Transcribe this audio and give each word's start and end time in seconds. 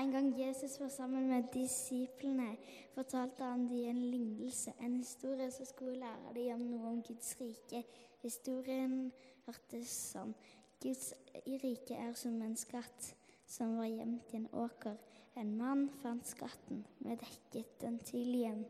En 0.00 0.10
gang 0.10 0.38
Jesus 0.38 0.80
var 0.80 0.88
sammen 0.88 1.28
med 1.28 1.44
disiplene, 1.52 2.56
fortalte 2.94 3.44
han 3.44 3.66
dem 3.68 3.88
en 3.88 3.98
lignelse, 4.10 4.72
en 4.80 4.94
historie 4.96 5.50
som 5.50 5.66
skulle 5.66 5.98
lære 6.00 6.32
dem 6.34 6.54
om 6.54 6.62
noe 6.70 6.92
om 6.94 7.02
Guds 7.04 7.34
rike. 7.40 7.82
Historien 8.22 8.94
hørtes 9.44 9.92
sånn. 10.14 10.32
Guds 10.80 11.10
rike 11.44 11.98
er 12.00 12.16
som 12.16 12.40
en 12.40 12.56
skatt 12.56 13.10
som 13.44 13.76
var 13.76 13.90
gjemt 13.90 14.32
i 14.32 14.40
en 14.40 14.48
åker. 14.62 14.96
En 15.36 15.52
mann 15.58 15.84
fant 16.00 16.32
skatten, 16.32 16.80
men 17.04 17.20
dekket 17.20 17.76
den 17.84 18.00
til 18.00 18.32
igjen. 18.40 18.64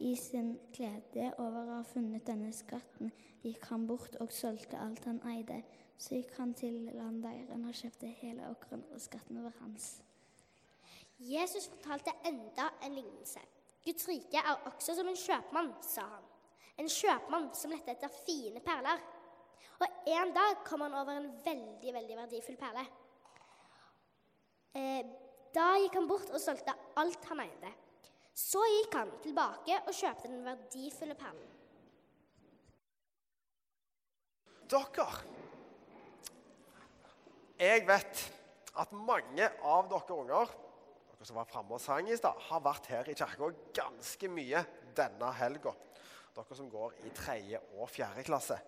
I 0.00 0.16
sin 0.16 0.54
glede 0.72 1.34
over 1.36 1.66
å 1.66 1.78
ha 1.82 1.84
funnet 1.92 2.24
denne 2.32 2.54
skatten 2.56 3.12
gikk 3.44 3.68
han 3.74 3.84
bort 3.92 4.16
og 4.24 4.32
solgte 4.32 4.80
alt 4.80 5.04
han 5.04 5.20
eide. 5.36 5.60
Så 6.00 6.16
gikk 6.16 6.32
han 6.40 6.56
til 6.56 6.86
landeieren 6.96 7.68
og 7.68 7.76
kjøpte 7.76 8.16
hele 8.24 8.48
åkeren, 8.56 8.88
og 8.92 9.04
skatten 9.04 9.44
var 9.44 9.52
hans. 9.60 9.98
Jesus 11.18 11.68
fortalte 11.68 12.12
enda 12.24 12.70
en 12.82 12.94
lignelse. 12.94 13.40
Guds 13.84 14.08
rike 14.08 14.40
er 14.40 14.66
også 14.68 14.96
som 14.98 15.08
en 15.08 15.16
kjøpmann, 15.16 15.70
sa 15.84 16.04
han. 16.10 16.24
En 16.76 16.88
kjøpmann 16.92 17.48
som 17.56 17.72
lette 17.72 17.94
etter 17.94 18.12
fine 18.26 18.60
perler. 18.64 19.00
Og 19.80 19.86
en 20.12 20.32
dag 20.34 20.60
kom 20.66 20.84
han 20.84 20.96
over 20.96 21.16
en 21.16 21.30
veldig, 21.44 21.92
veldig 21.94 22.18
verdifull 22.18 22.58
perle. 22.60 22.84
Eh, 24.76 25.06
da 25.56 25.70
gikk 25.80 25.96
han 25.96 26.08
bort 26.08 26.32
og 26.34 26.42
solgte 26.42 26.74
alt 27.00 27.28
han 27.30 27.40
eide. 27.46 27.72
Så 28.36 28.60
gikk 28.68 28.98
han 28.98 29.14
tilbake 29.24 29.78
og 29.86 29.94
kjøpte 29.96 30.28
den 30.28 30.44
verdifulle 30.44 31.16
perlen. 31.16 31.52
Dere 34.66 35.06
Jeg 37.56 37.86
vet 37.88 38.22
at 38.76 38.92
mange 38.92 39.46
av 39.62 39.88
dere 39.88 40.16
unger 40.18 40.50
dere 41.16 41.28
som 41.30 41.38
var 41.40 41.48
framme 41.48 41.72
og 41.72 41.80
sang 41.80 42.10
i 42.12 42.16
stad, 42.18 42.36
har 42.50 42.60
vært 42.64 42.90
her 42.92 43.08
i 43.08 43.16
kirka 43.16 43.48
ganske 43.76 44.28
mye 44.28 44.60
denne 44.96 45.30
helga. 45.38 45.72
Dere 46.36 46.58
som 46.58 46.68
går 46.68 46.98
i 47.08 47.12
tredje 47.16 47.60
og 47.78 47.88
fjerde 47.88 48.24
klasse. 48.26 48.58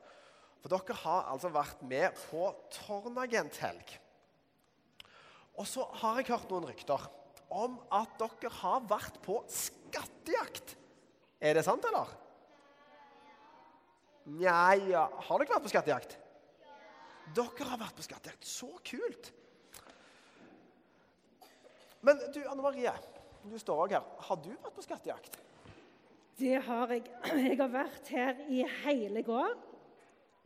For 0.62 0.72
dere 0.72 0.96
har 1.02 1.28
altså 1.34 1.50
vært 1.52 1.82
med 1.86 2.16
på 2.30 2.48
Tornagent-helg. 2.72 3.92
Og 5.58 5.66
så 5.68 5.84
har 6.00 6.20
jeg 6.20 6.30
hørt 6.32 6.48
noen 6.50 6.68
rykter 6.70 7.05
om 7.52 7.77
at 7.94 8.16
dere 8.20 8.52
har 8.62 8.88
vært 8.88 9.20
på 9.24 9.42
skattejakt. 9.52 10.77
Er 11.38 11.58
det 11.58 11.66
sant, 11.66 11.84
eller? 11.84 12.16
Nja, 14.38 14.74
ja. 14.88 15.05
Har 15.28 15.40
dere 15.40 15.52
vært 15.52 15.68
på 15.68 15.72
skattejakt? 15.72 16.16
Dere 17.36 17.68
har 17.68 17.80
vært 17.80 17.98
på 17.98 18.08
skattejakt. 18.08 18.48
Så 18.48 18.72
kult. 18.88 19.34
Men 22.00 22.20
du, 22.34 22.42
Anne 22.46 22.62
Marie, 22.62 22.92
du 23.48 23.56
står 23.58 23.84
òg 23.84 23.94
her. 23.96 24.10
Har 24.28 24.41
du 24.42 24.50
vært 24.52 24.77
på 24.77 24.84
skattejakt? 24.84 25.38
Det 26.38 26.60
har 26.68 26.92
jeg. 26.94 27.08
Jeg 27.48 27.58
har 27.58 27.72
vært 27.72 28.12
her 28.14 28.38
i 28.46 28.62
hele 28.84 29.24
går 29.27 29.56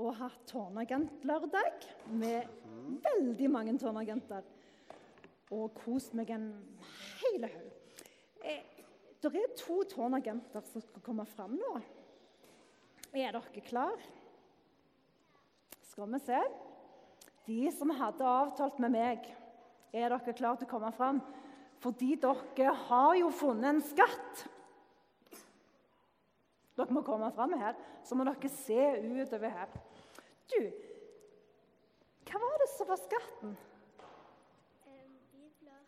og 0.03 0.15
hatt 0.19 0.47
tårnagentlørdag 0.49 1.85
med 2.17 2.49
veldig 3.05 3.51
mange 3.53 3.75
tårnagenter. 3.79 4.47
Og 5.53 5.75
kost 5.77 6.17
meg 6.17 6.33
en 6.33 6.49
hel 7.21 7.45
haug. 7.45 7.69
Eh, 8.43 8.65
det 9.23 9.31
er 9.39 9.53
to 9.61 9.83
tårnagenter 9.87 10.65
som 10.73 10.83
skal 10.83 11.05
komme 11.05 11.27
fram 11.29 11.55
nå. 11.61 11.75
Er 13.13 13.37
dere 13.37 13.63
klar? 13.69 14.01
Skal 15.93 16.09
vi 16.15 16.23
se. 16.25 16.41
De 17.47 17.61
som 17.77 17.93
hadde 18.01 18.27
avtalt 18.27 18.81
med 18.81 18.95
meg, 18.97 19.29
er 19.93 20.13
dere 20.13 20.35
klare 20.37 20.61
til 20.61 20.69
å 20.69 20.73
komme 20.73 20.93
fram? 20.97 21.21
Fordi 21.83 22.15
dere 22.21 22.75
har 22.89 23.15
jo 23.19 23.31
funnet 23.35 23.69
en 23.73 23.83
skatt. 23.85 24.47
Dere 26.79 26.95
må 26.95 27.03
komme 27.05 27.29
fram 27.37 27.53
her, 27.61 27.77
så 28.07 28.17
må 28.17 28.25
dere 28.27 28.51
se 28.53 28.81
utover 29.03 29.53
her. 29.53 29.75
Du, 30.53 30.61
hva 32.29 32.41
var 32.41 32.63
det 32.63 32.69
som 32.73 32.89
var 32.89 33.01
skatten? 33.01 33.57
Bibler. 34.87 35.83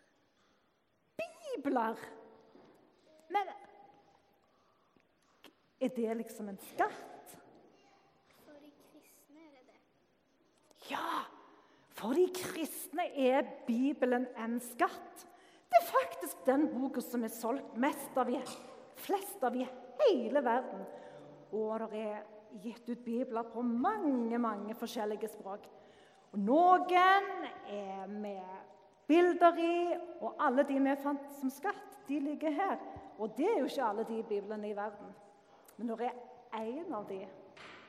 Bibler! 1.17 2.03
Men 3.33 3.49
er 5.81 5.95
det 5.95 6.17
liksom 6.19 6.51
en 6.51 6.59
skatt? 6.69 7.33
For 8.43 8.59
de 8.61 8.69
kristne 8.91 9.41
er 9.41 9.55
det 9.55 9.63
det. 9.71 9.79
Ja, 10.91 11.25
for 12.05 12.13
de 12.13 12.25
kristne 12.29 13.07
er 13.17 13.47
Bibelen 13.65 14.27
en 14.37 14.59
skatt. 14.61 15.23
Det 15.65 15.79
er 15.79 15.87
faktisk 15.89 16.43
den 16.45 16.67
boka 16.69 17.01
som 17.01 17.23
er 17.25 17.33
solgt 17.33 17.77
mest 17.81 18.17
av 18.21 18.29
i, 18.29 18.37
flest 19.01 19.41
av 19.43 19.55
i 19.57 19.65
hele 20.03 20.43
verden. 20.45 20.83
Og 21.57 21.87
det 21.89 22.03
er 22.11 22.19
gitt 22.61 22.91
ut 22.91 23.01
bibler 23.01 23.49
på 23.49 23.63
mange, 23.65 24.37
mange 24.37 24.75
forskjellige 24.77 25.31
språk. 25.33 25.65
Og 26.35 26.43
noen 26.45 27.31
er 27.73 28.05
med 28.11 28.53
bilder 29.09 29.57
i, 29.57 29.97
og 30.21 30.37
alle 30.45 30.65
de 30.67 30.77
vi 30.77 30.95
fant 31.01 31.25
som 31.39 31.49
skatt, 31.49 31.97
de 32.05 32.21
ligger 32.21 32.53
her. 32.53 32.77
Og 33.17 33.33
det 33.33 33.49
er 33.49 33.59
jo 33.63 33.71
ikke 33.71 33.89
alle 33.89 34.05
de 34.05 34.21
biblene 34.29 34.69
i 34.69 34.77
verden. 34.77 35.09
Men 35.79 35.89
når 35.89 36.05
det 36.05 36.13
er 36.13 36.69
én 36.69 36.93
av 36.93 37.09
de 37.09 37.23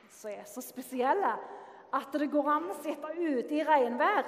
som 0.09 0.33
er 0.33 0.49
så 0.49 0.63
spesielle 0.65 1.35
at 1.95 2.13
det 2.19 2.29
går 2.31 2.49
an 2.51 2.71
å 2.71 2.77
sitte 2.81 3.13
ute 3.15 3.55
i 3.55 3.63
regnvær 3.65 4.27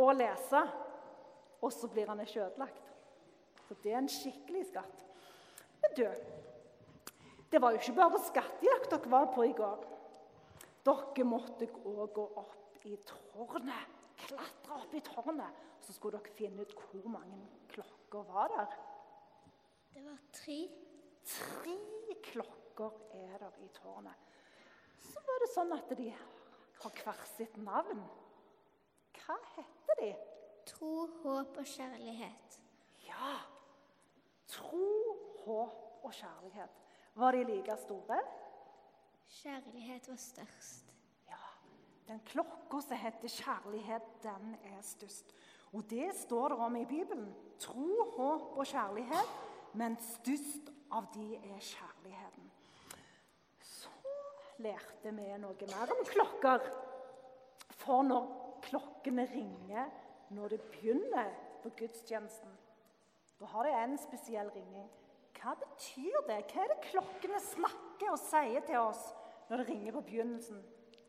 og 0.00 0.14
lese, 0.18 0.62
og 1.60 1.72
så 1.74 1.90
blir 1.92 2.10
han 2.10 2.22
ikke 2.22 2.42
ødelagt. 2.46 2.90
Så 3.68 3.76
det 3.84 3.92
er 3.92 4.00
en 4.00 4.10
skikkelig 4.10 4.64
skatt. 4.70 5.04
Men 5.82 5.94
du, 5.96 6.04
det 7.52 7.60
var 7.62 7.74
jo 7.74 7.80
ikke 7.80 7.98
bare 7.98 8.22
skattejakt 8.26 8.90
dere 8.90 9.12
var 9.12 9.30
på 9.34 9.46
i 9.46 9.54
går. 9.56 9.86
Dere 10.86 11.26
måtte 11.28 11.68
òg 11.86 12.12
gå 12.16 12.26
opp 12.40 12.86
i 12.88 12.96
tårnet. 13.06 13.98
Klatre 14.20 14.80
opp 14.80 14.94
i 14.96 15.02
tårnet. 15.04 15.66
Så 15.84 15.94
skulle 15.94 16.18
dere 16.18 16.36
finne 16.36 16.64
ut 16.64 16.74
hvor 16.90 17.06
mange 17.12 17.38
klokker 17.70 18.26
var 18.32 18.50
der. 18.56 18.74
Det 19.94 20.04
var 20.04 20.18
tre. 20.34 20.60
Tre 21.30 21.76
klokker 22.24 22.94
er 23.20 23.38
der 23.42 23.62
i 23.62 23.68
tårnet. 23.76 24.28
Så 25.00 25.20
var 25.26 25.42
det 25.42 25.50
sånn 25.52 25.74
at 25.76 25.90
de 25.98 26.08
har 26.82 27.02
hvert 27.04 27.28
sitt 27.36 27.56
navn. 27.60 28.02
Hva 29.20 29.36
heter 29.54 30.00
de? 30.00 30.10
Tro, 30.70 31.06
håp 31.22 31.58
og 31.60 31.66
kjærlighet. 31.66 32.60
Ja. 33.06 33.34
Tro, 34.50 35.16
håp 35.44 36.04
og 36.04 36.12
kjærlighet. 36.14 36.80
Var 37.14 37.32
de 37.32 37.44
like 37.44 37.76
store? 37.84 38.20
Kjærlighet 39.40 40.08
var 40.08 40.16
størst. 40.16 40.94
Ja. 41.28 41.42
Den 42.08 42.20
klokka 42.26 42.80
som 42.80 42.96
heter 42.96 43.28
kjærlighet, 43.28 44.02
den 44.22 44.56
er 44.64 44.80
størst. 44.82 45.34
Og 45.72 45.90
det 45.90 46.10
står 46.16 46.48
det 46.48 46.58
om 46.58 46.76
i 46.76 46.84
Bibelen. 46.84 47.34
Tro, 47.58 48.10
håp 48.16 48.58
og 48.58 48.66
kjærlighet, 48.66 49.34
men 49.74 49.96
størst 50.02 50.72
av 50.90 51.06
de 51.14 51.34
er 51.36 51.58
kjærligheten. 51.58 52.49
Lærte 54.60 55.12
vi 55.16 55.26
noe 55.40 55.68
mer 55.70 55.92
om 55.94 56.02
klokker. 56.04 56.64
For 57.80 58.04
når 58.04 58.26
klokkene 58.66 59.24
ringer 59.30 59.88
når 60.30 60.52
det 60.52 60.60
begynner 60.70 61.30
på 61.62 61.72
gudstjenesten, 61.78 62.50
da 63.40 63.48
har 63.50 63.66
det 63.66 63.72
en 63.74 63.96
spesiell 63.98 64.50
ringing. 64.54 64.88
Hva 65.40 65.54
betyr 65.56 66.18
det? 66.28 66.42
Hva 66.50 66.64
er 66.64 66.74
det 66.74 66.90
klokkene 66.90 67.40
snakker 67.40 68.12
og 68.12 68.20
sier 68.20 68.64
til 68.68 68.82
oss 68.82 69.00
når 69.48 69.62
det 69.62 69.68
ringer 69.70 69.96
på 69.96 70.04
begynnelsen? 70.10 70.60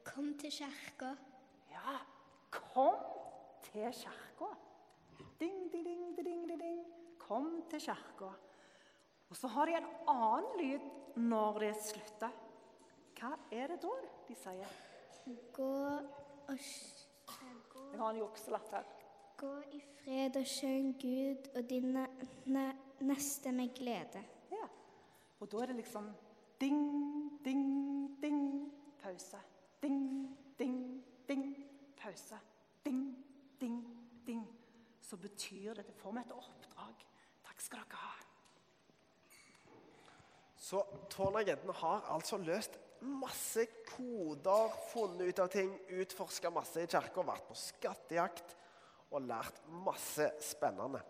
Kom 0.08 0.32
til 0.40 0.54
kirka. 0.56 1.12
Ja, 1.74 1.98
kom 2.50 2.96
til 3.68 3.92
kirka. 3.94 4.54
Ding, 5.42 5.68
ding, 5.74 5.84
ding, 5.86 6.16
ding, 6.16 6.48
ding, 6.48 6.62
ding. 6.62 6.80
Kom 7.20 7.60
til 7.70 7.84
kirka. 7.84 8.32
Og 9.30 9.38
så 9.38 9.52
har 9.52 9.68
de 9.68 9.76
en 9.78 9.92
annen 10.12 10.58
lyd 10.60 10.88
når 11.20 11.60
det 11.66 11.76
slutter. 11.84 12.32
Hva 13.20 13.36
er 13.52 13.68
det 13.68 13.78
da 13.84 13.92
de 14.28 14.36
sier? 14.36 14.74
Gå 15.54 15.70
og 16.48 16.58
Jeg 16.58 18.00
har 18.00 18.10
en 18.10 18.18
jukselapp 18.18 18.70
her. 18.72 18.84
gå 19.38 19.52
i 19.74 19.80
fred 20.04 20.36
og 20.38 20.46
skjønn 20.46 20.92
Gud 21.02 21.48
og 21.56 21.70
din 21.70 21.94
ne 21.94 22.06
ne 22.46 22.66
neste 23.02 23.52
med 23.52 23.74
glede. 23.76 24.22
Ja. 24.52 24.68
Og 25.40 25.52
da 25.52 25.58
er 25.58 25.66
det 25.66 25.76
liksom 25.76 26.12
ding, 26.62 27.42
ding, 27.46 28.22
ding, 28.22 28.74
pause. 29.02 29.38
Ding, 29.84 30.38
ding, 30.60 31.04
ding, 31.28 31.66
pause. 31.98 32.40
Ding, 32.86 33.26
ding, 33.62 33.80
ding. 34.28 34.46
Så 35.02 35.18
betyr 35.18 35.74
det 35.74 35.88
Det 35.88 35.96
får 35.96 36.12
meg 36.12 36.26
et 36.26 36.32
oppdrag. 36.32 37.06
Takk 37.46 37.62
skal 37.62 37.80
dere 37.80 37.98
ha. 37.98 38.14
Så 40.56 40.84
Tårnagenten 41.10 41.70
har 41.74 42.06
altså 42.14 42.38
løst 42.38 42.80
masse 43.02 43.66
koder, 43.88 44.74
funnet 44.92 45.32
ut 45.32 45.40
av 45.44 45.50
ting, 45.54 45.72
utforska 46.02 46.52
masse 46.54 46.84
i 46.84 46.90
kirka, 46.90 47.24
vært 47.26 47.48
på 47.50 47.58
skattejakt 47.58 48.56
og 49.12 49.26
lært 49.28 49.58
masse 49.84 50.28
spennende. 50.44 51.02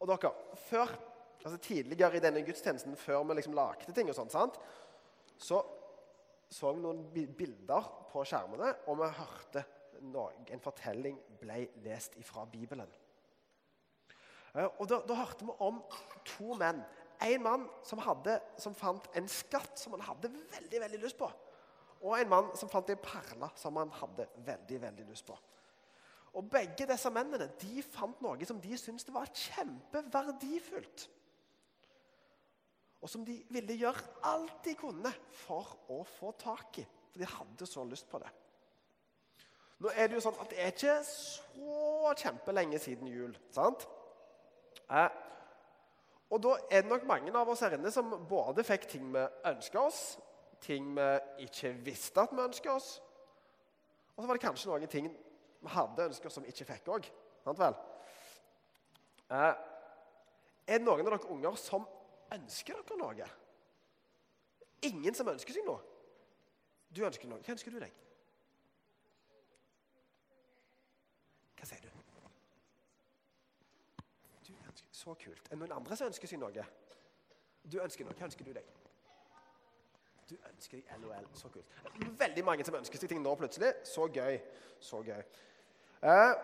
Og 0.00 0.08
dere, 0.10 0.32
før, 0.68 0.94
altså 1.40 1.58
Tidligere 1.62 2.18
i 2.18 2.24
denne 2.24 2.42
gudstjenesten, 2.44 2.96
før 2.96 3.22
vi 3.28 3.38
liksom 3.38 3.54
lagde 3.56 3.94
ting, 3.96 4.10
og 4.10 4.18
sånt, 4.18 4.34
sant? 4.34 4.58
så 5.40 5.62
så 6.50 6.72
vi 6.74 6.82
noen 6.82 7.04
bilder 7.14 7.84
på 8.10 8.24
skjermene, 8.26 8.72
og 8.90 8.98
vi 8.98 9.08
hørte 9.20 9.62
noe, 10.10 10.32
en 10.50 10.62
fortelling 10.62 11.18
ble 11.38 11.60
lest 11.84 12.16
fra 12.26 12.42
Bibelen. 12.50 12.90
Eh, 14.56 14.66
Og 14.66 14.88
da, 14.90 14.98
da 15.06 15.20
hørte 15.20 15.46
vi 15.46 15.54
om 15.62 15.78
to 16.26 16.56
menn. 16.58 16.82
En 17.20 17.42
mann 17.44 17.68
som, 17.84 18.00
hadde, 18.00 18.38
som 18.58 18.74
fant 18.74 19.06
en 19.16 19.28
skatt 19.28 19.78
som 19.78 19.92
han 19.96 20.06
hadde 20.06 20.32
veldig 20.32 20.80
veldig 20.86 21.00
lyst 21.02 21.18
på. 21.20 21.28
Og 22.00 22.16
en 22.16 22.30
mann 22.32 22.50
som 22.56 22.70
fant 22.72 22.88
en 22.90 23.02
perle 23.04 23.50
som 23.60 23.76
han 23.76 23.92
hadde 23.92 24.28
veldig 24.46 24.80
veldig 24.86 25.06
lyst 25.10 25.26
på. 25.28 25.36
Og 26.38 26.46
Begge 26.50 26.86
disse 26.86 27.10
mennene 27.12 27.50
de 27.60 27.82
fant 27.84 28.20
noe 28.22 28.46
som 28.46 28.60
de 28.62 28.76
syntes 28.78 29.04
det 29.04 29.14
var 29.14 29.32
kjempeverdifullt. 29.34 31.08
Og 33.00 33.08
som 33.08 33.24
de 33.24 33.38
ville 33.50 33.78
gjøre 33.80 34.04
alt 34.28 34.60
de 34.64 34.76
kunne 34.78 35.12
for 35.42 35.76
å 35.92 36.02
få 36.04 36.32
tak 36.40 36.82
i. 36.82 36.86
For 37.10 37.22
de 37.22 37.28
hadde 37.28 37.66
så 37.66 37.84
lyst 37.88 38.08
på 38.10 38.20
det. 38.22 38.30
Nå 39.80 39.88
er 39.96 40.08
Det 40.08 40.18
jo 40.18 40.24
sånn 40.26 40.40
at 40.42 40.50
det 40.52 40.60
er 40.60 40.74
ikke 40.74 40.98
så 41.08 42.12
kjempelenge 42.20 42.78
siden 42.78 43.08
jul. 43.08 43.36
sant? 43.50 43.86
Eh, 44.90 45.08
og 46.30 46.42
da 46.42 46.56
er 46.70 46.84
det 46.84 46.90
nok 46.90 47.06
mange 47.08 47.32
av 47.34 47.48
oss 47.50 47.62
her 47.64 47.74
inne 47.74 47.90
som 47.90 48.12
både 48.28 48.64
fikk 48.66 48.86
ting 48.90 49.08
vi 49.14 49.22
ønska 49.50 49.80
oss, 49.82 50.02
ting 50.62 50.92
vi 50.94 51.08
ikke 51.46 51.72
visste 51.84 52.22
at 52.22 52.34
vi 52.34 52.44
ønska 52.44 52.74
oss, 52.74 52.92
og 54.14 54.22
så 54.22 54.28
var 54.28 54.38
det 54.38 54.44
kanskje 54.44 54.70
noen 54.70 54.90
ting 54.90 55.10
vi 55.60 55.74
hadde 55.74 56.06
ønska 56.10 56.28
oss 56.28 56.38
som 56.38 56.44
vi 56.44 56.52
ikke 56.52 56.68
fikk 56.68 56.90
òg. 56.94 57.10
Eh, 59.30 59.54
er 60.66 60.78
det 60.78 60.84
noen 60.84 61.02
av 61.02 61.10
dere 61.10 61.32
unger 61.32 61.56
som 61.58 61.86
ønsker 62.34 62.78
dere 62.78 62.98
noe? 63.00 63.28
Ingen 64.86 65.16
som 65.16 65.28
ønsker 65.28 65.56
seg 65.56 65.66
noe? 65.66 65.80
Du 66.90 67.02
ønsker 67.06 67.28
noe. 67.30 67.42
Hva 67.44 67.54
ønsker 67.54 67.74
du 67.74 67.78
deg? 67.82 67.92
Hva 71.60 71.68
sier 71.68 71.84
du? 71.84 71.90
Du 74.46 74.54
ønsker, 74.56 74.86
Så 75.00 75.14
kult. 75.14 75.46
Er 75.48 75.54
det 75.54 75.62
noen 75.62 75.72
andre 75.78 75.96
som 75.96 76.10
ønsker 76.10 76.28
seg 76.28 76.40
noe? 76.42 76.64
Du 77.64 77.78
ønsker 77.80 78.04
noe. 78.04 78.16
Hva 78.18 78.26
ønsker 78.28 78.44
du 78.44 78.52
deg? 78.52 78.66
Du 80.28 80.34
ønsker 80.36 80.76
deg 80.76 81.00
LOL. 81.00 81.28
Så 81.40 81.48
kult. 81.54 81.76
Veldig 82.20 82.44
mange 82.44 82.66
som 82.68 82.76
ønsker 82.76 83.00
seg 83.00 83.08
ting 83.12 83.22
nå 83.24 83.32
plutselig. 83.40 83.70
Så 83.88 84.04
gøy. 84.12 84.36
Så 84.84 85.00
gøy. 85.06 85.22
Eh, 86.04 86.34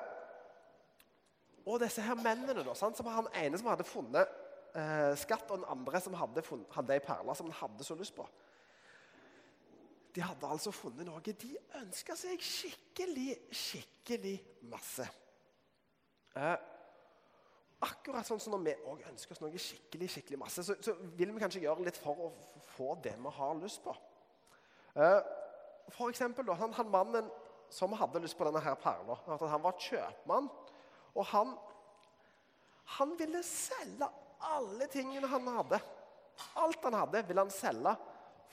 og 1.66 1.82
disse 1.82 2.04
her 2.04 2.16
mennene, 2.16 2.64
da, 2.64 2.74
sant? 2.78 2.96
som 2.96 3.08
han 3.10 3.28
ene 3.42 3.58
som 3.60 3.68
hadde 3.68 3.84
funnet 3.88 4.32
eh, 4.76 5.12
skatt, 5.20 5.50
og 5.50 5.60
den 5.60 5.68
andre 5.72 6.00
som 6.00 6.16
hadde, 6.16 6.44
funnet, 6.46 6.70
hadde 6.76 6.96
ei 6.96 7.02
perle 7.04 7.34
som 7.36 7.50
han 7.50 7.58
hadde 7.60 7.84
så 7.84 7.96
lyst 7.98 8.14
på. 8.16 8.24
De 10.16 10.24
hadde 10.24 10.48
altså 10.48 10.72
funnet 10.72 11.04
noe 11.04 11.20
de 11.20 11.52
ønska 11.82 12.16
seg 12.16 12.40
skikkelig, 12.40 13.34
skikkelig 13.52 14.38
masse. 14.72 15.04
Eh, 16.36 16.56
akkurat 17.84 18.26
sånn 18.26 18.40
som 18.40 18.54
når 18.54 18.62
vi 18.64 18.74
òg 18.88 19.02
ønsker 19.10 19.34
oss 19.34 19.42
noe 19.42 19.60
skikkelig, 19.60 20.08
skikkelig 20.12 20.38
masse, 20.40 20.64
så, 20.64 20.76
så 20.80 20.94
vil 21.18 21.32
vi 21.34 21.42
kanskje 21.42 21.64
gjøre 21.64 21.84
litt 21.86 21.98
for 22.00 22.28
å 22.28 22.30
få 22.72 22.94
det 23.04 23.16
vi 23.20 23.32
har 23.38 23.58
lyst 23.60 23.82
på. 23.84 23.92
Eh, 24.96 25.18
for 25.92 26.08
eksempel 26.10 26.46
da, 26.48 26.56
han, 26.58 26.72
han 26.76 26.90
mannen 26.92 27.28
som 27.72 27.92
hadde 27.98 28.22
lyst 28.22 28.38
på 28.38 28.46
denne 28.46 28.62
her 28.62 28.78
perla, 28.80 29.18
han 29.26 29.62
var 29.64 29.76
kjøpmann. 29.82 30.48
Og 31.16 31.28
han, 31.32 31.52
han 32.96 33.14
ville 33.18 33.42
selge 33.46 34.08
alle 34.46 34.88
tingene 34.92 35.28
han 35.30 35.48
hadde. 35.56 35.80
Alt 36.60 36.84
han 36.84 36.98
hadde, 37.00 37.24
ville 37.28 37.42
han 37.42 37.52
selge 37.52 37.94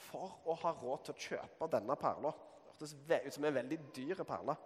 for 0.08 0.40
å 0.48 0.56
ha 0.62 0.72
råd 0.80 1.04
til 1.06 1.14
å 1.14 1.24
kjøpe 1.28 1.68
denne 1.72 1.96
perla. 2.00 2.32
Hørtes 2.68 2.96
ut 2.96 3.34
som 3.36 3.46
en 3.46 3.58
veldig 3.60 3.80
dyr 3.94 4.22
perle. 4.26 4.56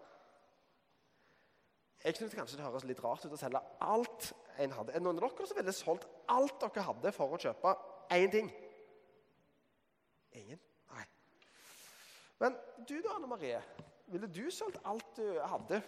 Jeg 2.05 2.15
synes 2.17 2.35
kanskje 2.35 2.61
det 2.61 2.67
høres 2.67 2.87
litt 2.87 3.01
rart 3.03 3.25
ut 3.27 3.35
å 3.35 3.41
selge 3.41 3.61
alt 3.83 4.31
en 4.59 4.73
hadde. 4.75 4.93
Er 4.93 4.99
det 4.99 5.07
noen 5.07 5.21
av 5.21 5.29
dere 5.29 5.47
som 5.47 5.59
ville 5.59 5.75
solgt 5.77 6.09
alt 6.33 6.59
dere 6.63 6.87
hadde 6.89 7.13
for 7.15 7.35
å 7.35 7.41
kjøpe 7.41 7.75
én 8.15 8.33
ting? 8.33 8.51
Ingen? 10.39 10.61
Nei. 10.93 11.05
Men 12.43 12.59
du 12.89 12.97
da, 13.05 13.15
Anne 13.17 13.31
Marie. 13.31 13.61
Ville 14.09 14.29
du 14.33 14.47
solgt 14.55 14.81
alt 14.89 15.09
du 15.17 15.41
hadde 15.41 15.83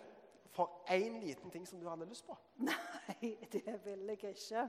for 0.53 0.83
én 0.93 1.21
liten 1.23 1.51
ting 1.51 1.67
som 1.67 1.81
du 1.81 1.89
hadde 1.89 2.09
lyst 2.09 2.27
på? 2.27 2.37
Nei, 2.69 3.37
det 3.53 3.79
ville 3.85 4.17
jeg 4.17 4.37
ikke. 4.37 4.67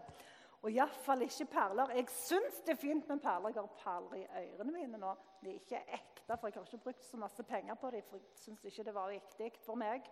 Og 0.62 0.70
iallfall 0.70 1.26
ikke 1.26 1.48
perler. 1.50 1.94
Jeg 1.98 2.10
syns 2.14 2.62
det 2.66 2.76
er 2.76 2.82
fint 2.82 3.08
med 3.10 3.22
perler. 3.24 3.54
Jeg 3.54 3.64
har 3.64 3.78
perler 3.82 4.20
i 4.22 4.48
ørene 4.54 4.76
mine 4.76 5.02
nå. 5.02 5.14
De 5.42 5.50
er 5.50 5.58
ikke 5.58 5.82
ekte, 5.88 6.38
for 6.38 6.48
jeg 6.48 6.60
har 6.60 6.68
ikke 6.68 6.84
brukt 6.86 7.06
så 7.06 7.18
masse 7.18 7.44
penger 7.50 7.80
på 7.82 7.92
dem. 7.96 8.06
For 8.10 8.22
jeg 8.22 8.44
syns 8.44 8.66
ikke 8.70 8.86
det 8.86 8.94
var 8.96 9.10
viktig 9.10 9.52
for 9.66 9.80
meg. 9.82 10.06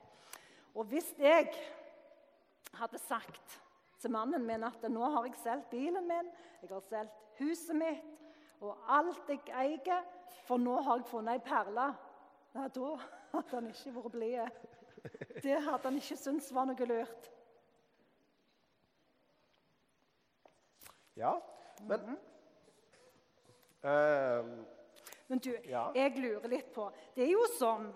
Og 0.74 0.90
hvis 0.90 1.14
jeg 1.22 1.54
hadde 2.74 2.98
sagt 3.02 3.60
til 4.00 4.12
mannen 4.14 4.46
min 4.48 4.64
at 4.64 4.86
nå 4.92 5.10
har 5.14 5.26
jeg 5.28 5.36
solgt 5.44 5.70
bilen 5.74 6.08
min, 6.08 6.30
jeg 6.62 6.70
har 6.72 6.86
solgt 6.88 7.40
huset 7.40 7.76
mitt 7.76 8.16
og 8.60 8.76
alt 8.92 9.30
jeg 9.32 9.40
eier, 9.56 10.04
for 10.44 10.60
nå 10.60 10.74
har 10.84 11.00
jeg 11.00 11.08
funnet 11.08 11.38
ei 11.38 11.44
perle, 11.46 11.86
ja, 12.56 12.66
da 12.68 12.90
hadde 13.32 13.54
han 13.56 13.70
ikke 13.72 13.94
vært 13.96 14.12
blid. 14.12 14.58
Det 15.44 15.62
hadde 15.64 15.86
han 15.86 16.00
ikke 16.02 16.18
syntes 16.20 16.50
var 16.52 16.66
noe 16.68 16.88
lurt. 16.90 17.30
Ja, 21.16 21.32
men 21.88 22.18
eh, 23.84 24.50
Men 25.30 25.40
du, 25.40 25.52
Ja. 25.68 25.92
jeg 25.96 26.18
lurer 26.18 26.48
litt 26.48 26.74
på 26.74 26.90
Det 27.16 27.24
er 27.24 27.32
jo 27.32 27.46
sånn 27.58 27.90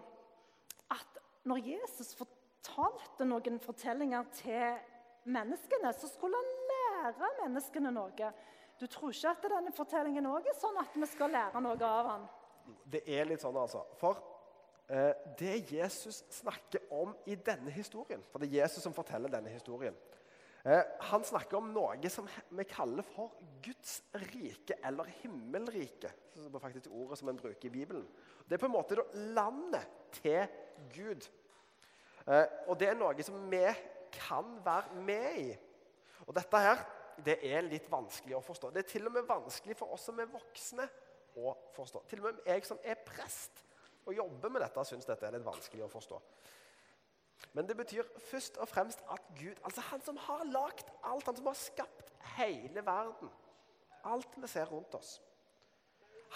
at 0.91 1.19
når 1.47 1.61
Jesus 1.67 2.13
fortalte 2.15 3.25
noen 3.27 3.59
fortellinger 3.63 4.27
til 4.37 4.79
menneskene, 5.25 5.93
så 5.95 6.09
skulle 6.11 6.39
han 6.39 6.51
lære 6.71 7.31
menneskene 7.43 7.91
noe. 7.93 8.31
Du 8.79 8.87
tror 8.87 9.13
ikke 9.13 9.33
at 9.35 9.49
denne 9.51 9.73
fortellingen 9.75 10.27
òg 10.27 10.47
er 10.49 10.57
sånn 10.59 10.79
at 10.81 10.95
vi 10.97 11.07
skal 11.09 11.33
lære 11.33 11.61
noe 11.63 11.89
av 11.89 12.09
han? 12.09 12.29
Det 12.89 13.03
er 13.07 13.27
litt 13.27 13.43
sånn, 13.43 13.57
altså. 13.59 13.83
For 13.99 14.19
eh, 14.87 15.11
det 15.39 15.57
Jesus 15.71 16.23
snakker 16.39 16.87
om 16.95 17.13
i 17.27 17.35
denne 17.35 17.71
historien 17.75 18.23
For 18.31 18.39
det 18.39 18.49
er 18.49 18.63
Jesus 18.63 18.85
som 18.85 18.95
forteller 18.95 19.31
denne 19.31 19.51
historien. 19.51 19.95
Eh, 20.63 20.81
han 21.09 21.25
snakker 21.27 21.59
om 21.59 21.73
noe 21.75 22.09
som 22.11 22.27
vi 22.55 22.65
kaller 22.69 23.03
for 23.03 23.35
Guds 23.63 23.97
rike, 24.29 24.77
eller 24.83 25.09
himmelrike. 25.19 26.11
Det 26.33 26.47
er 26.47 26.63
faktisk 26.63 26.91
ordet 26.91 27.19
som 27.19 27.31
en 27.31 27.39
bruker 27.39 27.67
i 27.67 27.73
Bibelen. 27.73 28.05
Det 28.47 28.55
er 28.55 28.63
på 28.63 28.69
en 28.69 28.77
måte 28.77 29.03
landet 29.35 29.89
til 30.21 30.47
Gud. 30.95 31.27
Eh, 32.23 32.45
og 32.67 32.79
det 32.79 32.89
er 32.89 32.95
noe 32.95 33.27
som 33.27 33.41
vi 33.51 33.65
kan 34.13 34.57
være 34.65 35.01
med 35.05 35.39
i. 35.41 35.49
Og 36.27 36.35
dette 36.35 36.61
her, 36.65 36.83
det 37.25 37.37
er 37.45 37.65
litt 37.65 37.89
vanskelig 37.91 38.37
å 38.37 38.43
forstå. 38.45 38.71
Det 38.73 38.83
er 38.83 38.91
til 38.93 39.09
og 39.09 39.15
med 39.17 39.27
vanskelig 39.29 39.77
for 39.77 39.93
oss 39.95 40.07
som 40.09 40.19
er 40.21 40.31
voksne 40.31 40.87
å 41.39 41.53
forstå. 41.75 42.03
Til 42.09 42.23
og 42.23 42.29
med 42.29 42.49
jeg 42.49 42.65
som 42.67 42.81
er 42.83 42.99
prest 43.05 43.63
og 44.03 44.15
jobber 44.17 44.51
med 44.51 44.63
dette, 44.63 44.85
syns 44.87 45.07
dette 45.07 45.27
er 45.27 45.37
litt 45.37 45.45
vanskelig 45.45 45.85
å 45.85 45.91
forstå. 45.91 46.19
Men 47.53 47.67
det 47.67 47.75
betyr 47.77 48.07
først 48.29 48.57
og 48.63 48.69
fremst 48.71 49.03
at 49.11 49.29
Gud, 49.37 49.59
altså 49.63 49.83
han 49.89 50.01
som 50.01 50.17
har 50.25 50.45
lagd 50.47 50.87
alt, 51.03 51.27
han 51.27 51.37
som 51.37 51.49
har 51.49 51.59
skapt 51.59 52.11
hele 52.37 52.85
verden, 52.85 53.31
alt 54.09 54.37
vi 54.37 54.49
ser 54.51 54.69
rundt 54.71 54.95
oss, 54.97 55.17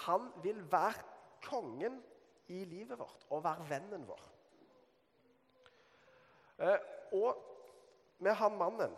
han 0.06 0.28
vil 0.44 0.60
være 0.70 1.02
kongen 1.44 1.98
i 2.54 2.62
livet 2.68 2.98
vårt 2.98 3.26
og 3.34 3.42
være 3.44 3.66
vennen 3.68 4.06
vår. 4.08 4.24
Eh, 6.58 6.78
og 7.18 7.44
med 8.18 8.34
han 8.34 8.56
mannen 8.58 8.94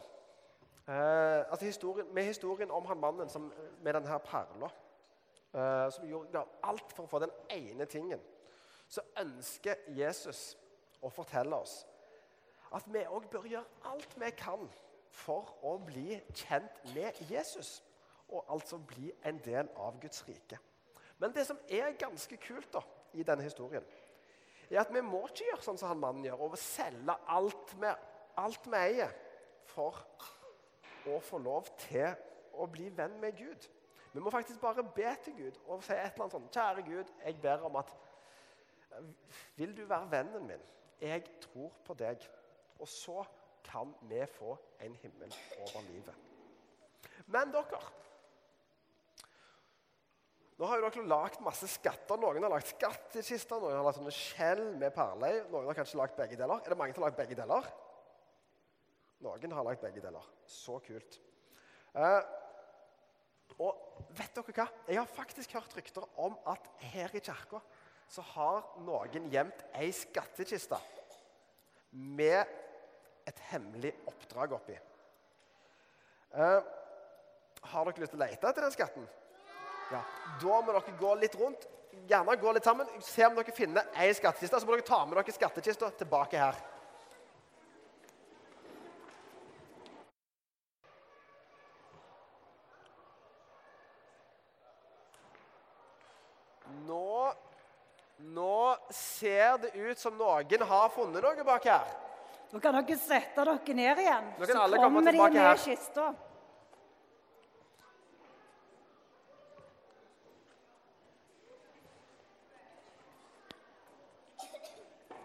eh, 0.88 1.50
altså 1.50 1.64
historien, 1.64 2.14
Med 2.14 2.24
historien 2.24 2.70
om 2.70 2.86
han 2.86 3.00
mannen 3.00 3.28
som, 3.28 3.52
med 3.82 3.94
denne 3.94 4.18
perla, 4.24 4.70
eh, 5.54 5.86
som 5.92 6.08
gjorde 6.08 6.44
alt 6.62 6.92
for 6.92 7.04
å 7.04 7.10
få 7.10 7.22
den 7.24 7.34
ene 7.50 7.86
tingen, 7.86 8.20
så 8.88 9.04
ønsker 9.20 9.86
Jesus 9.94 10.56
å 11.02 11.10
fortelle 11.10 11.56
oss 11.56 11.84
at 12.74 12.86
vi 12.86 13.02
òg 13.06 13.26
bør 13.30 13.48
gjøre 13.50 13.90
alt 13.90 14.12
vi 14.20 14.30
kan 14.38 14.68
for 15.10 15.56
å 15.66 15.76
bli 15.82 16.20
kjent 16.34 16.82
med 16.94 17.18
Jesus. 17.30 17.80
Og 18.30 18.44
altså 18.46 18.78
bli 18.78 19.10
en 19.26 19.40
del 19.42 19.66
av 19.74 19.96
Guds 20.00 20.22
rike. 20.28 20.58
Men 21.18 21.34
det 21.34 21.42
som 21.48 21.58
er 21.68 21.96
ganske 21.98 22.36
kult 22.38 22.68
da, 22.72 22.82
i 23.18 23.24
denne 23.26 23.42
historien, 23.42 23.82
er 24.70 24.84
at 24.84 24.92
vi 24.94 25.02
må 25.02 25.24
ikke 25.26 25.48
gjøre 25.48 25.64
sånn 25.64 25.80
som 25.80 25.90
han 25.90 25.98
mannen 25.98 26.28
gjør, 26.28 26.44
og 26.46 26.54
selge 26.62 27.16
alt 27.34 27.74
vi, 27.74 27.90
alt 28.40 28.66
vi 28.66 28.78
eier, 28.78 29.12
for 29.70 30.00
å 31.08 31.20
få 31.24 31.38
lov 31.40 31.68
til 31.86 32.08
å 32.60 32.66
bli 32.70 32.88
venn 32.94 33.16
med 33.22 33.36
Gud. 33.38 33.68
Vi 34.12 34.20
må 34.20 34.32
faktisk 34.32 34.60
bare 34.60 34.82
be 34.82 35.10
til 35.24 35.36
Gud 35.36 35.58
og 35.66 35.84
si 35.86 35.94
et 35.94 36.08
eller 36.10 36.24
annet 36.24 36.34
sånn 36.34 36.48
Kjære 36.50 36.82
Gud, 36.88 37.12
jeg 37.24 37.36
ber 37.42 37.66
om 37.68 37.76
at 37.78 37.92
Vil 39.54 39.70
du 39.76 39.84
være 39.86 40.10
vennen 40.10 40.48
min? 40.48 40.64
Jeg 41.00 41.22
tror 41.40 41.70
på 41.86 41.94
deg. 41.94 42.24
Og 42.82 42.88
så 42.90 43.22
kan 43.64 43.94
vi 44.10 44.18
få 44.26 44.56
en 44.82 44.96
himmel 45.02 45.32
over 45.60 45.86
livet. 45.92 46.14
Men 47.30 47.52
dere 47.54 47.80
Nå 50.60 50.68
har 50.68 50.76
jo 50.76 50.88
dere 50.90 51.06
lagd 51.08 51.38
masse 51.40 51.68
skatter. 51.72 52.18
Noen 52.20 52.44
har 52.44 52.52
lagd 52.52 52.68
skattkister, 52.68 53.62
noen 53.62 53.78
har 53.78 53.86
lagd 53.86 53.96
sånne 53.96 54.12
skjell 54.12 54.66
med 54.76 54.92
perler. 54.92 55.46
Noen 55.48 55.70
har 55.70 55.78
kanskje 55.78 55.96
lagd 56.02 56.18
begge 56.18 56.36
deler. 56.36 56.60
Er 56.60 56.74
det 56.74 56.76
mange 56.76 56.92
som 56.92 57.06
har 57.06 57.14
lagd 57.14 57.22
begge 57.22 57.38
deler? 57.38 57.70
Noen 59.20 59.52
har 59.52 59.66
lagd 59.66 59.82
begge 59.84 60.00
deler. 60.00 60.24
Så 60.48 60.78
kult. 60.84 61.18
Eh, 61.92 62.20
og 63.60 64.06
vet 64.16 64.32
dere 64.36 64.54
hva? 64.56 64.66
Jeg 64.88 65.00
har 65.00 65.10
faktisk 65.12 65.56
hørt 65.58 65.76
rykter 65.76 66.06
om 66.22 66.38
at 66.48 66.70
her 66.92 67.12
i 67.12 67.20
kirka 67.20 67.60
så 68.10 68.24
har 68.32 68.64
noen 68.82 69.28
gjemt 69.30 69.60
ei 69.78 69.90
skattkiste 69.94 70.78
med 71.92 72.40
et 73.28 73.42
hemmelig 73.50 73.92
oppdrag 74.08 74.54
oppi. 74.56 74.78
Eh, 76.30 76.60
har 77.70 77.84
dere 77.86 78.02
lyst 78.02 78.14
til 78.14 78.20
å 78.20 78.24
lete 78.24 78.48
etter 78.48 78.64
den 78.64 78.74
skatten? 78.74 79.06
Ja. 79.90 80.00
Da 80.40 80.60
må 80.62 80.72
dere 80.72 80.96
gå 80.98 81.14
litt 81.20 81.36
rundt. 81.38 81.68
Gjerne 82.08 82.36
gå 82.40 82.52
litt 82.54 82.66
sammen. 82.66 82.88
Se 83.02 83.26
om 83.26 83.36
dere 83.36 83.54
finner 83.54 83.88
ei 83.98 84.12
skattkiste. 84.14 84.60
Så 84.60 84.66
må 84.66 84.76
dere 84.76 84.86
ta 84.86 85.02
med 85.04 85.18
dere 85.18 85.34
skattkista 85.34 85.90
tilbake 86.00 86.38
her. 86.40 86.58
Nå, 96.86 97.34
nå 98.34 98.54
ser 98.90 99.58
det 99.58 99.74
ut 99.74 99.98
som 99.98 100.16
noen 100.18 100.62
har 100.66 100.88
funnet 100.94 101.22
noe 101.22 101.44
bak 101.44 101.68
her. 101.70 101.92
Nå 102.50 102.58
kan 102.58 102.74
dere 102.74 102.96
sette 102.98 103.44
dere 103.46 103.74
ned 103.78 104.00
igjen. 104.02 104.32
Så 104.38 104.56
kommer 104.74 105.12
de 105.12 105.18
med 105.18 105.38
her. 105.38 105.56
kista. 105.56 106.14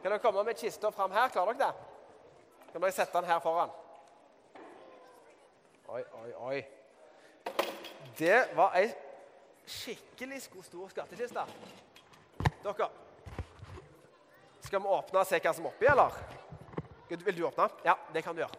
Kan 0.02 0.12
dere 0.12 0.22
komme 0.22 0.44
med 0.44 0.58
kista 0.58 0.92
fram 0.92 1.12
her? 1.12 1.30
Klarer 1.34 1.58
dere 1.58 1.72
det? 1.74 2.72
Kan 2.72 2.82
dere 2.82 2.92
sette 2.94 3.18
den 3.18 3.30
her 3.32 3.40
foran? 3.42 3.74
Oi, 5.90 6.04
oi, 6.22 6.34
oi. 6.38 6.60
Det 8.18 8.38
var 8.54 8.78
ei 8.78 8.92
skikkelig 9.66 10.44
stor 10.46 10.94
skattkiste. 10.94 11.48
Dere, 12.64 12.90
skal 14.76 14.84
vi 14.84 14.90
åpne 14.92 15.20
og 15.22 15.28
se 15.30 15.38
hva 15.40 15.52
som 15.56 15.66
er 15.66 15.72
oppi, 15.72 15.88
eller? 15.88 16.16
Vil 17.08 17.22
vil 17.26 17.38
du 17.38 17.44
åpne? 17.48 17.70
Ja, 17.86 17.94
det 18.14 18.24
kan 18.24 18.36
du 18.36 18.42
gjøre. 18.42 18.58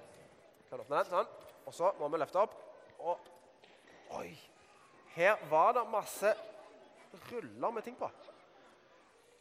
Kan 0.71 0.79
du 0.79 0.85
åpne 0.85 1.03
den, 1.03 1.11
sånn. 1.11 1.27
Og 1.69 1.75
så 1.77 1.91
må 1.99 2.09
vi 2.09 2.21
løfte 2.23 2.41
opp. 2.41 2.55
Og 3.05 3.19
Oi! 4.17 4.31
Her 5.13 5.37
var 5.51 5.75
det 5.77 5.83
masse 5.91 6.33
ruller 7.29 7.75
med 7.75 7.85
ting 7.85 7.99
på. 8.01 8.09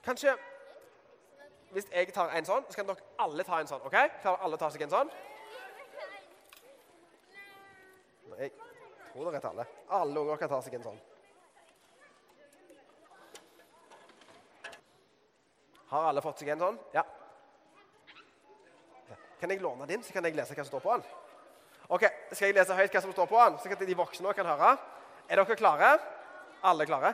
Kanskje 0.04 0.36
hvis 1.72 1.88
jeg 1.94 2.12
tar 2.16 2.36
en 2.36 2.48
sånn, 2.48 2.68
så 2.68 2.82
kan 2.82 2.92
dere 2.92 3.08
alle 3.24 3.48
ta 3.48 3.62
en 3.62 3.72
sånn. 3.72 3.88
ok? 3.88 3.96
Klarer 4.22 4.44
alle 4.44 4.60
å 4.60 4.60
ta 4.60 4.70
seg 4.74 4.84
en 4.84 4.94
sånn? 4.98 5.16
Nei, 8.34 8.50
Jeg 8.50 8.52
tror 9.14 9.32
dere 9.32 9.40
tar 9.40 9.54
alle. 9.56 9.68
Alle 9.88 10.20
unger 10.26 10.44
kan 10.44 10.52
ta 10.52 10.60
seg 10.66 10.76
en 10.76 10.90
sånn. 10.90 11.00
Har 15.92 16.10
alle 16.10 16.22
fått 16.22 16.42
seg 16.42 16.50
en 16.54 16.64
sånn? 16.64 16.80
Ja. 16.96 17.04
Kan 19.40 19.52
jeg 19.52 19.62
låne 19.62 19.88
din, 19.90 20.04
så 20.04 20.14
kan 20.16 20.26
jeg 20.26 20.36
lese 20.36 20.56
hva 20.56 20.64
som 20.64 20.74
står 20.74 20.84
på 20.86 20.98
den? 20.98 21.06
Ok, 21.94 22.04
Skal 22.32 22.50
jeg 22.50 22.58
lese 22.58 22.74
høyt 22.74 22.94
hva 22.96 23.02
som 23.04 23.14
står 23.14 23.28
på 23.30 23.42
den, 23.44 23.58
så 23.62 23.70
kan 23.70 23.86
de 23.86 23.98
voksne 23.98 24.30
også 24.30 24.40
kan 24.40 24.50
høre? 24.50 24.76
Er 25.30 25.42
dere 25.42 25.58
klare? 25.60 25.92
Alle 26.66 26.88
klare? 26.90 27.14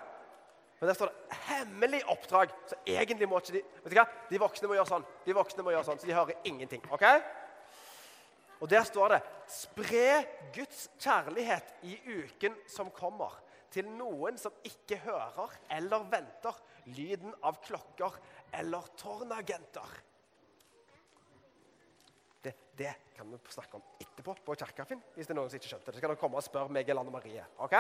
Men 0.79 0.87
der 0.87 0.95
står 0.95 1.11
det 1.11 1.37
'hemmelig 1.47 2.03
oppdrag'. 2.09 2.53
Så 2.67 2.75
egentlig 2.85 3.29
må 3.29 3.37
ikke 3.37 3.53
de 3.53 3.61
Vet 3.83 3.91
du 3.91 3.95
hva? 3.95 4.07
De 4.29 4.39
voksne 4.39 4.67
må 4.67 4.73
gjøre 4.73 4.87
sånn. 4.87 5.05
De 5.25 5.33
voksne 5.33 5.63
må 5.63 5.71
gjøre 5.71 5.83
sånn, 5.83 5.99
Så 5.99 6.07
de 6.07 6.13
hører 6.13 6.33
ingenting. 6.43 6.81
ok? 6.91 7.03
Og 8.61 8.69
der 8.69 8.83
står 8.83 9.07
det 9.07 9.21
'Spre 9.47 10.25
Guds 10.53 10.89
kjærlighet 10.99 11.73
i 11.83 11.99
uken 12.05 12.55
som 12.67 12.89
kommer', 12.89 13.33
til 13.71 13.87
noen 13.87 14.37
som 14.39 14.55
ikke 14.67 14.99
hører 15.05 15.57
eller 15.77 16.07
venter 16.11 16.57
lyden 16.91 17.33
av 17.47 17.59
klokker 17.63 18.17
eller 18.59 18.87
tårnagenter. 18.99 19.99
Det, 22.41 22.55
det 22.77 22.93
kan 23.15 23.29
vi 23.29 23.37
snakke 23.53 23.77
om 23.77 23.83
etterpå 24.01 24.33
på 24.45 24.55
Kirkafinn, 24.57 25.03
hvis 25.13 25.29
det 25.29 25.35
er 25.35 25.37
noen 25.37 25.51
som 25.51 25.61
ikke 25.61 25.69
skjønte 25.69 25.91
det. 25.91 25.99
Så 25.99 26.03
kan 26.03 26.11
dere 26.11 26.21
komme 26.23 26.41
og 26.41 26.45
spørre 26.45 26.73
meg 26.73 26.89
eller 26.89 27.05
Anne 27.05 27.13
Marie. 27.13 27.45
ok? 27.61 27.77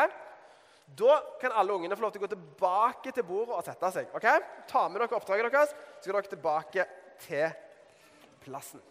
Da 1.01 1.17
kan 1.41 1.55
alle 1.55 1.73
ungene 1.73 1.95
få 1.97 2.05
lov 2.05 2.13
til 2.13 2.21
å 2.21 2.25
gå 2.25 2.31
tilbake 2.33 3.13
til 3.15 3.25
bordet 3.25 3.57
og 3.57 3.65
sette 3.65 3.91
seg. 3.95 4.13
ok? 4.17 4.27
Ta 4.69 4.85
med 4.87 5.01
dere 5.01 5.17
oppdraget 5.17 5.49
deres, 5.49 5.75
så 5.99 6.11
går 6.11 6.19
dere 6.19 6.33
tilbake 6.35 6.87
til 7.25 7.47
plassen. 8.45 8.83